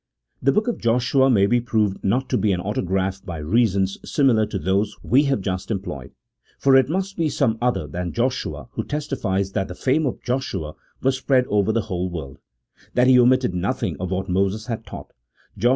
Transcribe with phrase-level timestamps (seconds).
[0.41, 3.99] The book of Joshua may be proved not to be an auto graph by reasons
[4.03, 6.15] similar to those we have just employed:
[6.57, 10.73] for it must be some other than Joshua who testifies that the fame of Joshua
[11.03, 12.39] was spread over the whole world;
[12.95, 15.13] that lie omitted nothing of what Moses had taught
[15.55, 15.69] (Josh.